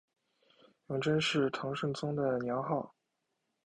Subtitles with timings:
[0.87, 2.95] 永贞是唐顺宗的年号。